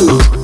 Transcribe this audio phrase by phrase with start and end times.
[0.00, 0.37] Ooh.